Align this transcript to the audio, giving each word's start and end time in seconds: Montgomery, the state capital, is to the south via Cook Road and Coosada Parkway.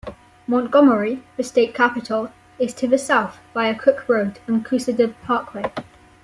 Montgomery, 0.47 1.21
the 1.37 1.43
state 1.43 1.75
capital, 1.75 2.31
is 2.57 2.73
to 2.73 2.87
the 2.87 2.97
south 2.97 3.37
via 3.53 3.75
Cook 3.75 4.09
Road 4.09 4.39
and 4.47 4.65
Coosada 4.65 5.13
Parkway. 5.21 5.71